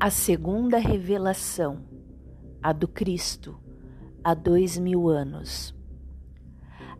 [0.00, 1.80] A segunda revelação,
[2.62, 3.58] a do Cristo,
[4.22, 5.74] há dois mil anos.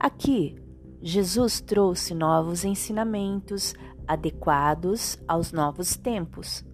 [0.00, 0.56] Aqui,
[1.00, 3.72] Jesus trouxe novos ensinamentos
[4.04, 6.66] adequados aos novos tempos,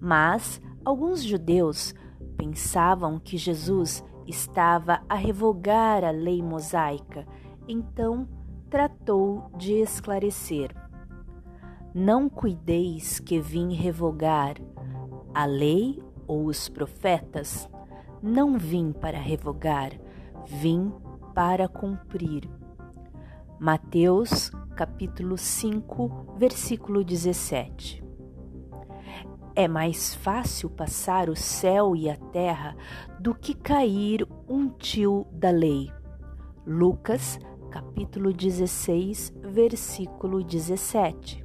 [0.00, 1.94] mas alguns judeus
[2.36, 7.24] pensavam que Jesus estava a revogar a lei mosaica,
[7.68, 8.28] então
[8.68, 10.74] tratou de esclarecer.
[11.94, 14.56] Não cuideis que vim revogar
[15.34, 17.68] a lei ou os profetas?
[18.22, 19.92] Não vim para revogar,
[20.46, 20.92] vim
[21.34, 22.48] para cumprir.
[23.58, 28.02] Mateus, capítulo 5, versículo 17.
[29.54, 32.74] É mais fácil passar o céu e a terra
[33.20, 35.90] do que cair um tio da lei.
[36.66, 37.38] Lucas,
[37.70, 41.41] capítulo 16, versículo 17.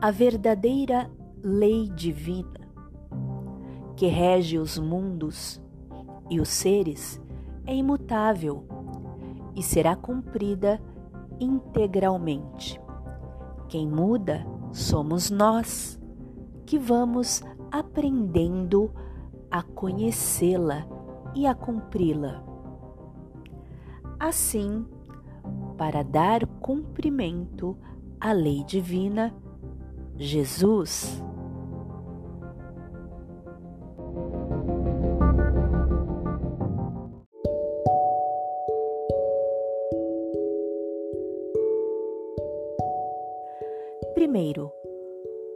[0.00, 1.10] A verdadeira
[1.42, 2.68] lei divina
[3.96, 5.60] que rege os mundos
[6.30, 7.20] e os seres
[7.66, 8.64] é imutável
[9.56, 10.80] e será cumprida
[11.40, 12.80] integralmente.
[13.68, 16.00] Quem muda somos nós,
[16.64, 18.92] que vamos aprendendo
[19.50, 20.86] a conhecê-la
[21.34, 22.44] e a cumpri-la.
[24.20, 24.86] Assim,
[25.76, 27.76] para dar cumprimento
[28.20, 29.34] à lei divina,
[30.18, 31.22] Jesus.
[44.14, 44.72] Primeiro,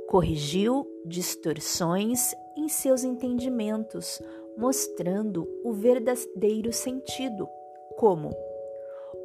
[0.09, 4.23] corrigiu distorções em seus entendimentos,
[4.57, 7.49] mostrando o verdadeiro sentido,
[7.97, 8.31] como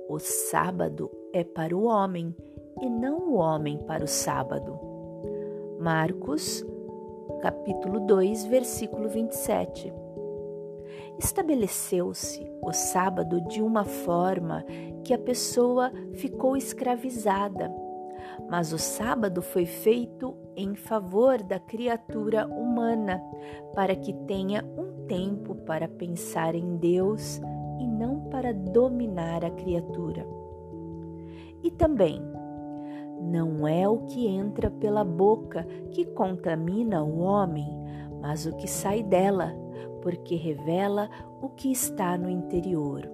[0.10, 2.36] o sábado é para o homem
[2.82, 4.97] e não o homem para o sábado.
[5.80, 6.66] Marcos,
[7.42, 9.94] capítulo 2, versículo 27.
[11.20, 14.64] Estabeleceu-se o sábado de uma forma
[15.04, 17.72] que a pessoa ficou escravizada,
[18.50, 23.22] mas o sábado foi feito em favor da criatura humana,
[23.76, 27.40] para que tenha um tempo para pensar em Deus
[27.80, 30.26] e não para dominar a criatura.
[31.64, 32.22] E também
[33.22, 37.68] não é o que entra pela boca que contamina o homem,
[38.22, 39.54] mas o que sai dela,
[40.02, 41.10] porque revela
[41.42, 43.10] o que está no interior.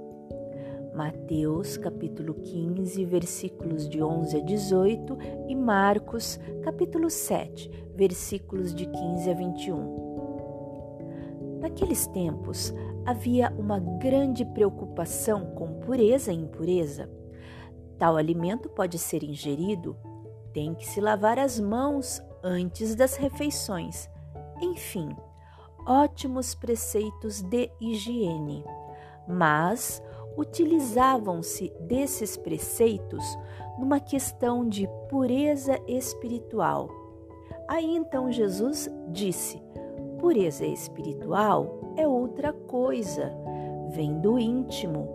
[0.95, 9.29] Mateus capítulo 15, versículos de 11 a 18 e Marcos capítulo 7, versículos de 15
[9.29, 10.03] a 21.
[11.59, 12.73] Naqueles tempos
[13.05, 17.09] havia uma grande preocupação com pureza e impureza.
[18.03, 19.95] Tal alimento pode ser ingerido,
[20.51, 24.09] tem que se lavar as mãos antes das refeições.
[24.61, 25.15] Enfim,
[25.87, 28.65] ótimos preceitos de higiene.
[29.25, 30.03] Mas
[30.35, 33.23] utilizavam-se desses preceitos
[33.79, 36.89] numa questão de pureza espiritual.
[37.69, 39.63] Aí então Jesus disse:
[40.19, 43.33] pureza espiritual é outra coisa,
[43.91, 45.07] vem do íntimo,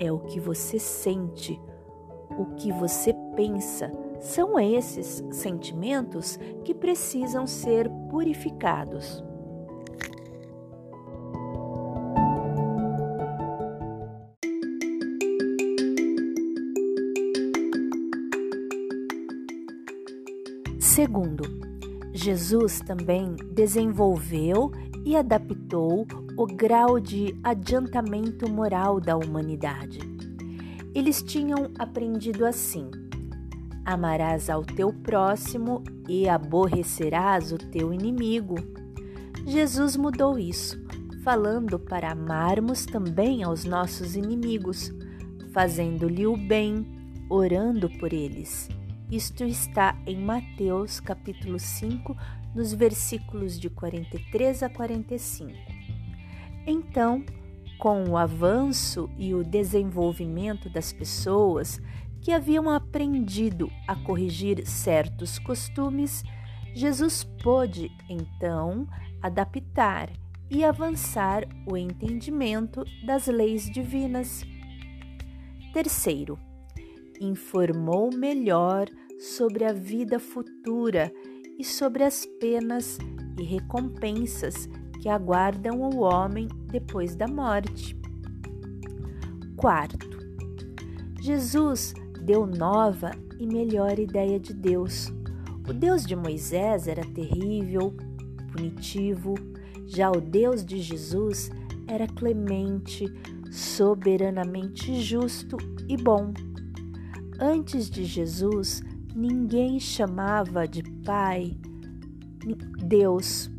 [0.00, 1.60] é o que você sente
[2.30, 3.92] o que você pensa.
[4.20, 9.22] São esses sentimentos que precisam ser purificados.
[20.78, 21.42] Segundo,
[22.12, 24.70] Jesus também desenvolveu
[25.04, 26.06] e adaptou
[26.38, 30.13] o grau de adiantamento moral da humanidade.
[30.94, 32.90] Eles tinham aprendido assim:
[33.84, 38.54] Amarás ao teu próximo e aborrecerás o teu inimigo.
[39.46, 40.82] Jesus mudou isso,
[41.22, 44.92] falando para amarmos também aos nossos inimigos,
[45.52, 46.86] fazendo-lhe o bem,
[47.28, 48.68] orando por eles.
[49.10, 52.16] Isto está em Mateus capítulo 5,
[52.54, 55.52] nos versículos de 43 a 45.
[56.66, 57.22] Então,
[57.78, 61.80] com o avanço e o desenvolvimento das pessoas
[62.20, 66.22] que haviam aprendido a corrigir certos costumes,
[66.74, 68.88] Jesus pôde então
[69.22, 70.10] adaptar
[70.50, 74.42] e avançar o entendimento das leis divinas.
[75.72, 76.38] Terceiro,
[77.20, 78.88] informou melhor
[79.18, 81.12] sobre a vida futura
[81.58, 82.98] e sobre as penas
[83.38, 84.68] e recompensas
[85.04, 87.94] que aguardam o homem depois da morte.
[89.54, 90.08] Quarto,
[91.20, 91.92] Jesus
[92.24, 95.12] deu nova e melhor ideia de Deus,
[95.68, 97.94] O Deus de Moisés era terrível,
[98.50, 99.34] punitivo,
[99.86, 101.50] já o Deus de Jesus
[101.86, 103.04] era clemente,
[103.50, 106.32] soberanamente justo e bom.
[107.38, 108.82] Antes de Jesus,
[109.14, 111.58] ninguém chamava de Pai
[112.86, 113.53] Deus.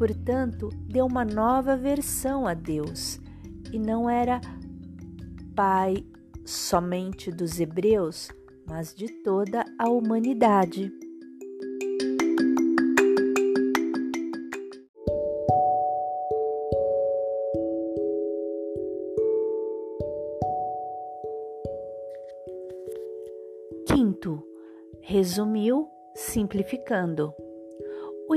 [0.00, 3.20] Portanto, deu uma nova versão a Deus
[3.70, 4.40] e não era
[5.54, 6.06] Pai
[6.42, 8.30] somente dos hebreus,
[8.66, 10.90] mas de toda a humanidade.
[23.86, 24.42] Quinto,
[25.02, 27.34] resumiu simplificando.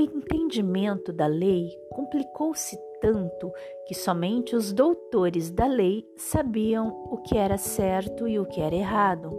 [0.04, 3.50] Entendimento da lei complicou-se tanto
[3.86, 8.74] que somente os doutores da lei sabiam o que era certo e o que era
[8.74, 9.32] errado.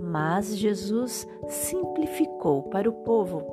[0.00, 3.46] Mas Jesus simplificou para o povo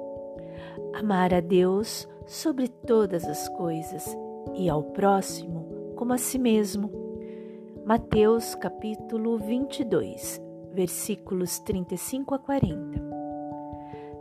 [0.96, 4.18] amar a Deus sobre todas as coisas
[4.56, 6.92] e ao próximo como a si mesmo.
[7.86, 10.42] Mateus capítulo 22,
[10.74, 13.08] versículos 35 a 40.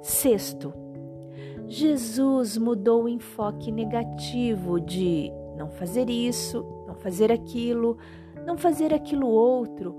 [0.02, 0.85] Sexto,
[1.68, 7.96] Jesus mudou o enfoque negativo de não fazer isso, não fazer aquilo,
[8.46, 9.96] não fazer aquilo outro,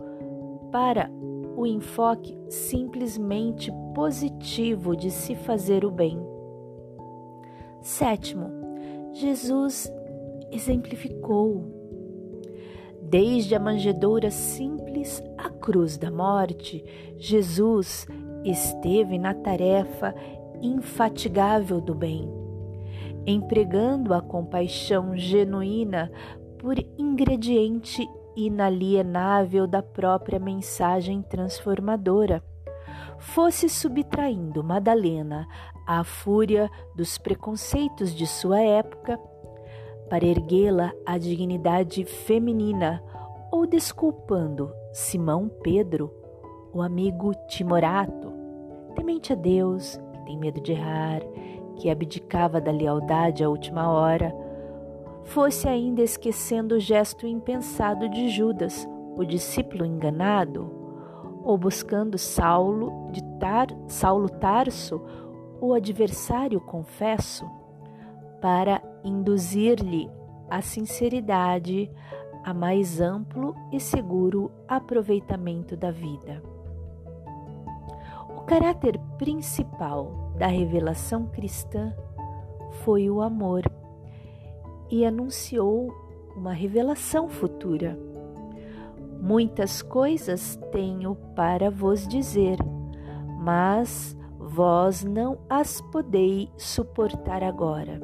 [0.72, 1.10] para
[1.58, 6.18] o enfoque simplesmente positivo de se fazer o bem.
[7.81, 8.50] Sétimo,
[9.14, 9.92] Jesus
[10.52, 11.75] exemplificou.
[13.02, 16.84] Desde a manjedoura simples à cruz da morte,
[17.18, 18.06] Jesus
[18.44, 20.14] esteve na tarefa
[20.62, 22.31] infatigável do bem,
[23.25, 26.12] empregando a compaixão genuína
[26.57, 32.44] por ingrediente inalienável da própria mensagem transformadora.
[33.18, 35.48] Fosse subtraindo Madalena
[35.88, 39.19] à fúria dos preconceitos de sua época,
[40.09, 43.04] para erguê-la à dignidade feminina,
[43.51, 46.13] ou desculpando Simão Pedro,
[46.74, 48.31] o amigo timorato,
[48.95, 51.22] temente a Deus, tem medo de errar,
[51.78, 54.36] que abdicava da lealdade à última hora,
[55.24, 60.70] fosse ainda esquecendo o gesto impensado de Judas, o discípulo enganado,
[61.44, 65.02] ou buscando Saulo de Tar, Saulo Tarso,
[65.62, 67.50] o adversário confesso,
[68.42, 70.10] para induzir-lhe
[70.50, 71.90] a sinceridade
[72.44, 76.56] a mais amplo e seguro aproveitamento da vida
[78.48, 81.94] caráter principal da revelação cristã
[82.82, 83.70] foi o amor
[84.90, 85.94] e anunciou
[86.34, 88.00] uma revelação futura.
[89.22, 92.58] Muitas coisas tenho para vos dizer,
[93.38, 98.00] mas vós não as podeis suportar agora.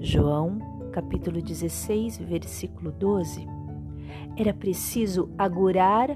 [0.00, 0.58] João,
[0.90, 3.46] capítulo 16, versículo 12.
[4.36, 6.10] Era preciso agurar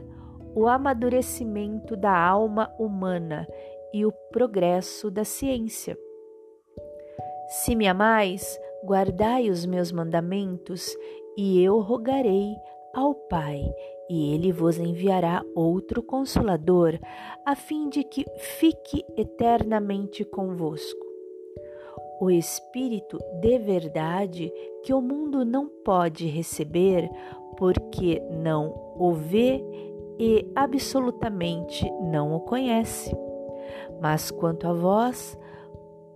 [0.56, 3.46] o amadurecimento da alma humana
[3.92, 5.98] e o progresso da ciência.
[7.48, 10.96] Se me amais, guardai os meus mandamentos,
[11.36, 12.54] e eu rogarei
[12.94, 13.62] ao Pai,
[14.08, 16.98] e ele vos enviará outro consolador,
[17.44, 21.04] a fim de que fique eternamente convosco.
[22.18, 24.50] O Espírito de verdade
[24.82, 27.10] que o mundo não pode receber,
[27.58, 29.62] porque não o vê
[30.18, 33.14] e absolutamente não o conhece.
[34.00, 35.38] Mas quanto a vós,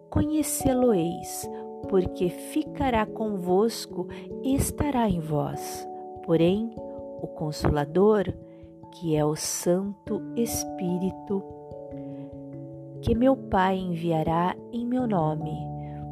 [0.09, 1.49] conhecê-lo-eis,
[1.89, 4.09] porque ficará convosco
[4.43, 5.87] e estará em vós.
[6.25, 6.75] Porém,
[7.23, 8.33] o Consolador,
[8.93, 11.43] que é o Santo Espírito,
[13.03, 15.53] que meu Pai enviará em meu nome,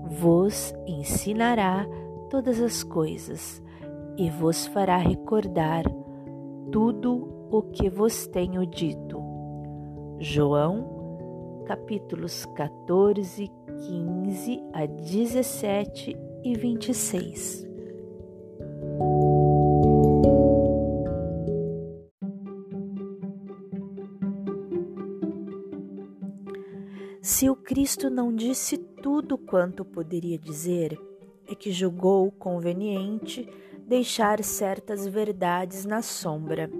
[0.06, 1.86] vos ensinará
[2.30, 3.62] todas as coisas
[4.16, 5.84] e vos fará recordar
[6.72, 9.22] tudo o que vos tenho dito.
[10.20, 13.50] João, capítulos 14,
[13.86, 17.66] 15 a 17 e 26.
[27.22, 30.98] Se o Cristo não disse tudo quanto poderia dizer,
[31.46, 33.48] é que julgou conveniente
[33.86, 36.70] deixar certas verdades na sombra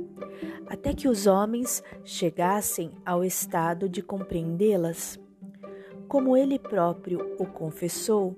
[0.67, 5.19] até que os homens chegassem ao estado de compreendê-las.
[6.07, 8.37] Como ele próprio o confessou,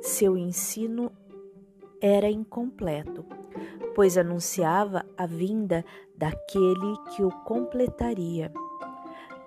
[0.00, 1.10] seu ensino
[2.00, 3.24] era incompleto,
[3.94, 5.84] pois anunciava a vinda
[6.16, 8.52] daquele que o completaria.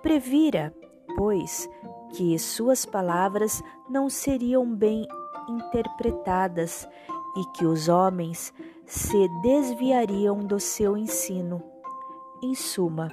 [0.02, 0.74] Previra,
[1.16, 1.68] pois,
[2.14, 5.06] que suas palavras não seriam bem
[5.48, 6.88] interpretadas
[7.36, 8.54] e que os homens
[8.86, 11.75] se desviariam do seu ensino.
[12.42, 13.08] Em suma,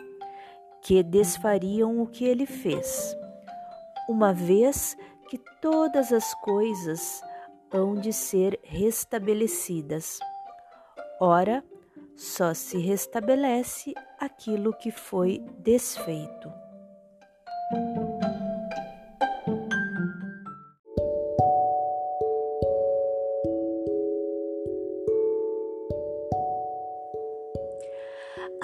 [0.82, 3.16] que desfariam o que ele fez,
[4.10, 4.98] uma vez
[5.30, 7.22] que todas as coisas
[7.72, 10.20] hão de ser restabelecidas.
[11.20, 11.64] Ora,
[12.16, 16.63] só se restabelece aquilo que foi desfeito.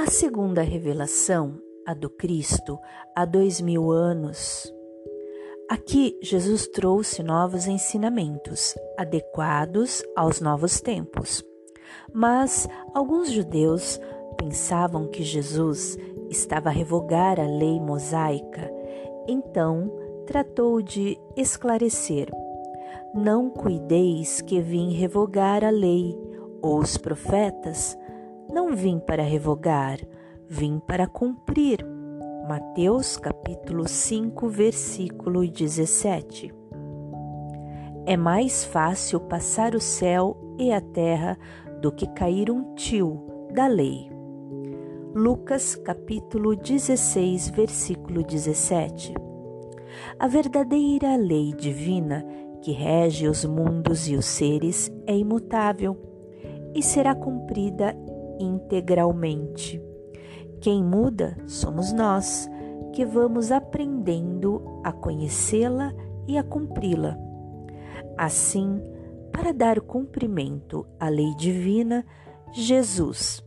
[0.09, 2.79] A segunda revelação, a do Cristo,
[3.15, 4.73] há dois mil anos.
[5.69, 11.45] Aqui, Jesus trouxe novos ensinamentos, adequados aos novos tempos.
[12.11, 14.01] Mas alguns judeus
[14.35, 15.95] pensavam que Jesus
[16.27, 18.67] estava a revogar a lei mosaica,
[19.27, 22.31] então tratou de esclarecer:
[23.13, 26.17] Não cuideis que vim revogar a lei
[26.63, 27.95] ou os profetas.
[28.51, 29.99] Não vim para revogar,
[30.47, 31.85] vim para cumprir.
[32.47, 36.51] Mateus capítulo 5, versículo 17.
[38.07, 41.37] É mais fácil passar o céu e a terra
[41.79, 44.09] do que cair um tio da lei.
[45.13, 49.13] Lucas capítulo 16, versículo 17.
[50.17, 52.25] A verdadeira lei divina
[52.63, 55.95] que rege os mundos e os seres é imutável
[56.73, 57.95] e será cumprida
[58.39, 59.81] integralmente.
[60.61, 62.49] Quem muda somos nós,
[62.93, 65.93] que vamos aprendendo a conhecê-la
[66.27, 67.17] e a cumpri-la.
[68.17, 68.81] Assim,
[69.31, 72.05] para dar cumprimento à lei divina,
[72.51, 73.43] Jesus,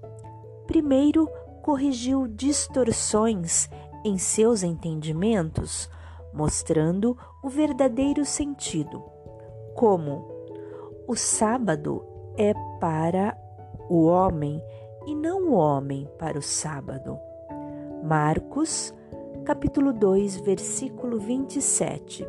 [0.67, 1.29] primeiro,
[1.63, 3.69] corrigiu distorções
[4.05, 5.89] em seus entendimentos,
[6.33, 9.03] mostrando o verdadeiro sentido,
[9.75, 10.27] como
[11.07, 12.05] o sábado
[12.37, 13.37] é para
[13.89, 14.63] o homem
[15.07, 17.19] e não o homem para o sábado.
[18.03, 18.95] Marcos,
[19.45, 22.27] capítulo 2, versículo 27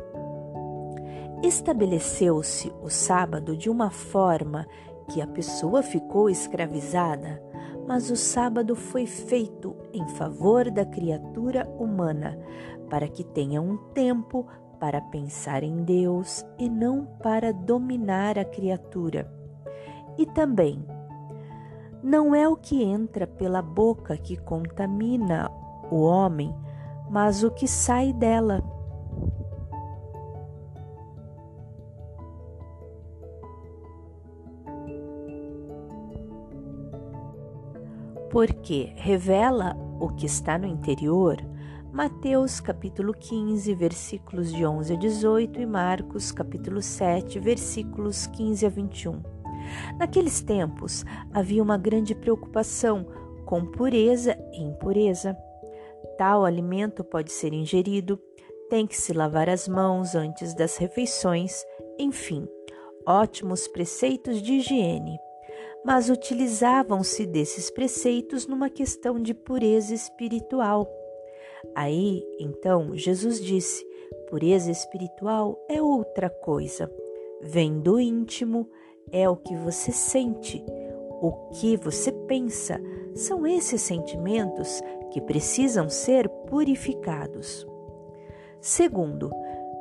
[1.46, 4.66] estabeleceu-se o sábado de uma forma
[5.10, 7.42] que a pessoa ficou escravizada,
[7.86, 12.38] mas o sábado foi feito em favor da criatura humana,
[12.88, 14.46] para que tenha um tempo
[14.80, 19.30] para pensar em Deus e não para dominar a criatura.
[20.16, 20.82] E também,
[22.04, 25.50] não é o que entra pela boca que contamina
[25.90, 26.54] o homem,
[27.10, 28.62] mas o que sai dela.
[38.30, 41.36] porque revela o que está no interior.
[41.92, 48.68] Mateus capítulo 15, versículos de 11 a 18 e Marcos capítulo 7, versículos 15 a
[48.68, 49.33] 21.
[49.98, 53.06] Naqueles tempos havia uma grande preocupação
[53.44, 55.36] com pureza e impureza.
[56.16, 58.18] Tal alimento pode ser ingerido,
[58.70, 61.64] tem que se lavar as mãos antes das refeições,
[61.98, 62.46] enfim,
[63.06, 65.18] ótimos preceitos de higiene
[65.84, 70.90] mas utilizavam-se desses preceitos numa questão de pureza espiritual.
[71.74, 73.86] Aí, então, Jesus disse:
[74.30, 76.90] pureza espiritual é outra coisa.
[77.42, 78.66] Vem do íntimo,
[79.12, 80.64] é o que você sente,
[81.20, 82.80] o que você pensa.
[83.14, 84.80] São esses sentimentos
[85.12, 87.66] que precisam ser purificados.
[88.60, 89.30] Segundo,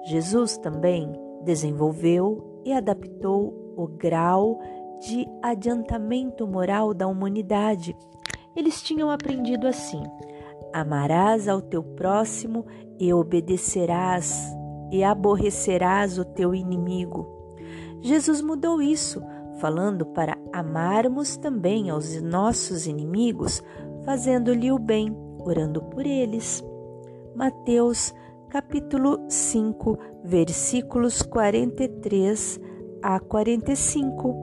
[0.05, 1.11] Jesus também
[1.43, 4.59] desenvolveu e adaptou o grau
[4.99, 7.95] de adiantamento moral da humanidade.
[8.55, 10.03] Eles tinham aprendido assim:
[10.71, 12.65] amarás ao teu próximo
[12.99, 14.53] e obedecerás
[14.91, 17.32] e aborrecerás o teu inimigo.
[18.03, 19.23] Jesus mudou isso,
[19.59, 23.63] falando para amarmos também aos nossos inimigos,
[24.03, 26.61] fazendo-lhe o bem, orando por eles.
[27.33, 28.13] Mateus
[28.49, 32.59] capítulo 5, versículos 43
[33.01, 34.35] a 45.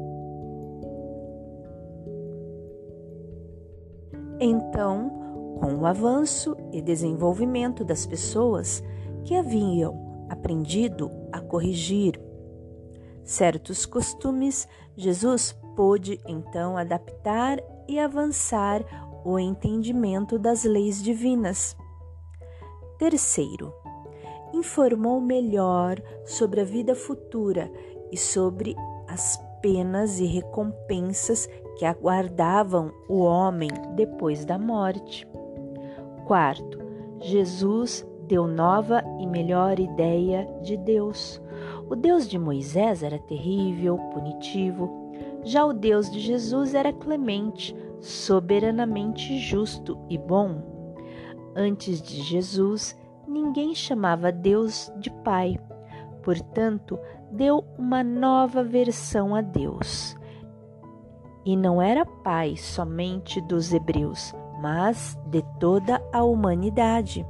[4.40, 5.11] Então,
[5.61, 8.83] com o avanço e desenvolvimento das pessoas
[9.23, 12.19] que haviam aprendido a corrigir
[13.25, 17.59] certos costumes, Jesus pôde então adaptar
[17.89, 18.85] e avançar
[19.25, 21.77] o entendimento das leis divinas.
[22.99, 23.73] Terceiro,
[24.53, 27.71] informou melhor sobre a vida futura
[28.11, 28.77] e sobre
[29.09, 35.27] as penas e recompensas que aguardavam o homem depois da morte.
[36.27, 36.79] Quarto,
[37.21, 41.41] Jesus deu nova e melhor ideia de Deus.
[41.90, 45.11] O Deus de Moisés era terrível, punitivo,
[45.42, 50.62] já o Deus de Jesus era clemente, soberanamente justo e bom.
[51.56, 55.59] Antes de Jesus, ninguém chamava Deus de Pai.
[56.23, 56.97] Portanto,
[57.32, 60.16] deu uma nova versão a Deus.
[61.44, 64.32] E não era Pai somente dos hebreus,
[64.62, 67.26] mas de toda a humanidade.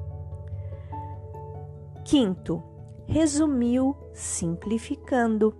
[2.04, 2.62] Quinto,
[3.06, 5.54] resumiu simplificando.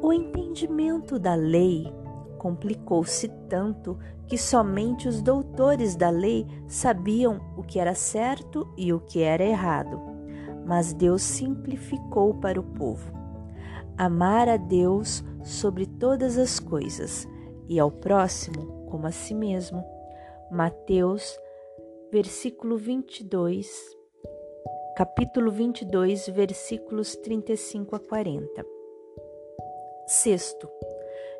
[0.00, 1.92] O entendimento da lei
[2.38, 3.96] complicou-se tanto
[4.26, 9.44] que somente os doutores da lei sabiam o que era certo e o que era
[9.44, 10.00] errado.
[10.66, 13.12] Mas Deus simplificou para o povo.
[13.96, 17.28] Amar a Deus sobre todas as coisas
[17.68, 19.84] e ao próximo como a si mesmo.
[20.50, 21.38] Mateus,
[22.10, 24.01] versículo 22,
[25.02, 28.64] capítulo 22, versículos 35 a 40.
[30.06, 30.70] Sexto,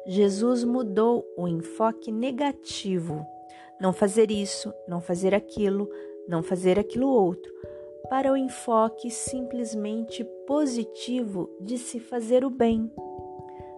[0.05, 3.25] Jesus mudou o enfoque negativo,
[3.81, 5.89] não fazer isso, não fazer aquilo,
[6.27, 7.55] não fazer aquilo outro,
[8.11, 12.91] para o enfoque simplesmente positivo de se fazer o bem.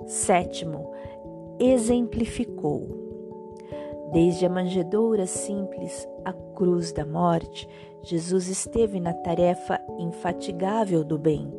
[0.07, 0.95] Sétimo,
[1.61, 3.04] exemplificou.
[4.13, 7.69] Desde a manjedoura simples à cruz da morte,
[8.03, 11.53] Jesus esteve na tarefa infatigável do bem,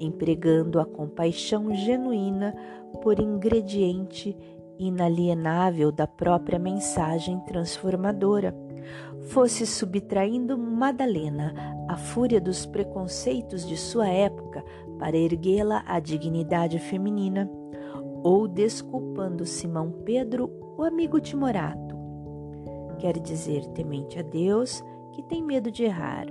[0.00, 2.54] empregando a compaixão genuína
[3.02, 4.36] por ingrediente
[4.78, 8.54] inalienável da própria mensagem transformadora.
[9.28, 11.54] Fosse subtraindo Madalena
[11.88, 14.64] à fúria dos preconceitos de sua época
[14.98, 17.50] para erguê-la à dignidade feminina,
[18.22, 21.96] ou desculpando Simão Pedro, o amigo timorato.
[22.98, 26.26] Quer dizer, temente a Deus, que tem medo de errar,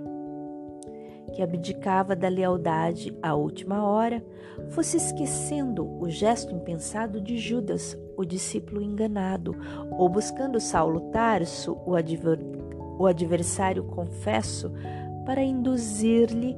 [1.33, 4.23] que abdicava da lealdade à última hora,
[4.69, 9.55] fosse esquecendo o gesto impensado de Judas, o discípulo enganado,
[9.91, 12.39] ou buscando Saulo Tarso, o, adver,
[12.97, 14.71] o adversário confesso,
[15.25, 16.55] para induzir-lhe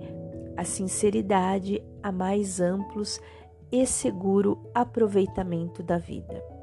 [0.55, 3.19] a sinceridade a mais amplos
[3.71, 6.56] e seguro aproveitamento da vida.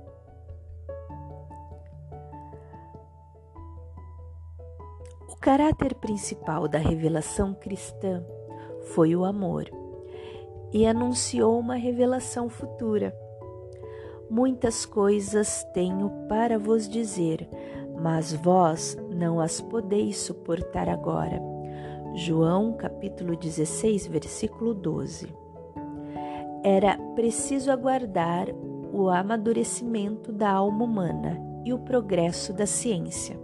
[5.45, 8.25] Caráter principal da revelação cristã
[8.95, 9.71] foi o amor
[10.73, 13.15] e anunciou uma revelação futura.
[14.31, 17.47] Muitas coisas tenho para vos dizer,
[18.01, 21.39] mas vós não as podeis suportar agora.
[22.15, 25.29] João capítulo 16, versículo 12.
[26.63, 28.47] Era preciso aguardar
[28.95, 33.44] o amadurecimento da alma humana e o progresso da ciência.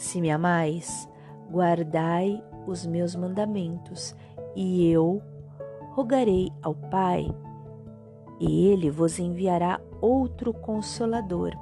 [0.00, 1.06] Se me amais,
[1.52, 4.16] guardai os meus mandamentos,
[4.56, 5.20] e eu
[5.90, 7.30] rogarei ao Pai,
[8.40, 11.52] e ele vos enviará outro consolador,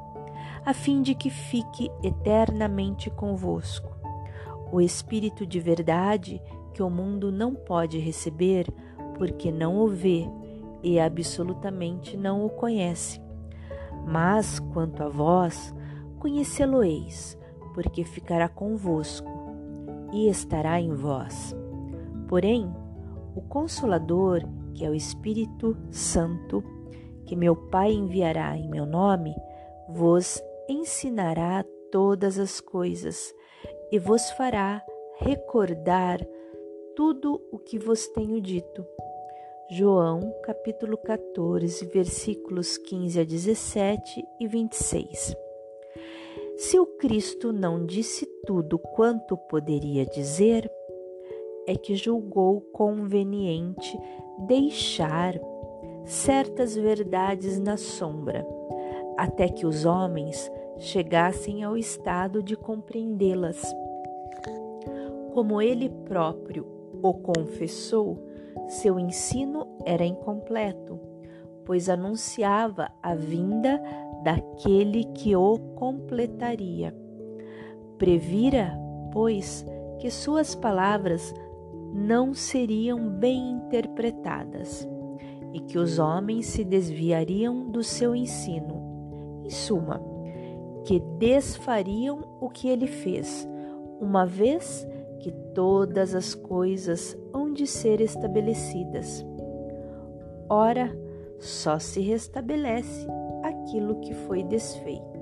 [0.65, 3.91] a fim de que fique eternamente convosco.
[4.71, 6.41] O Espírito de verdade
[6.73, 8.73] que o mundo não pode receber,
[9.17, 10.31] porque não o vê
[10.81, 13.21] e absolutamente não o conhece.
[14.07, 15.75] Mas quanto a vós,
[16.21, 17.37] conhecê-lo-eis
[17.79, 19.31] porque ficará convosco
[20.13, 21.55] e estará em vós.
[22.27, 22.69] Porém,
[23.37, 24.41] o Consolador,
[24.75, 26.65] que é o Espírito Santo,
[27.25, 29.33] que meu Pai enviará em meu nome,
[29.89, 33.33] vos ensinará todas as coisas
[33.93, 34.85] e vos fará
[35.21, 36.19] recordar
[36.97, 38.85] tudo o que vos tenho dito.
[39.71, 45.37] João capítulo 14, versículos 15 a 17 e 26.
[46.59, 50.69] Se o Cristo não disse tudo quanto poderia dizer,
[51.69, 53.97] é que julgou conveniente
[54.41, 55.35] deixar
[56.05, 58.45] certas verdades na sombra,
[59.17, 63.63] até que os homens chegassem ao estado de compreendê-las.
[65.35, 66.67] Como ele próprio
[67.01, 68.19] o confessou,
[68.67, 70.99] seu ensino era incompleto,
[71.69, 73.79] pois anunciava a vinda
[74.25, 76.97] daquele que o completaria.
[77.99, 78.73] Previra,
[79.13, 79.67] pois,
[79.99, 81.35] que suas palavras
[81.93, 84.89] não seriam bem interpretadas
[85.53, 89.43] e que os homens se desviariam do seu ensino.
[89.45, 90.01] Em suma,
[90.87, 93.47] que desfariam o que ele fez,
[94.01, 94.89] uma vez
[95.21, 99.23] que todas as coisas hão de ser estabelecidas.
[100.49, 100.91] Ora,
[101.39, 103.07] só se restabelece
[103.43, 105.18] aquilo que foi desfeito.